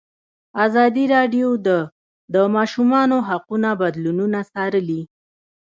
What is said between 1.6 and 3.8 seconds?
د د ماشومانو حقونه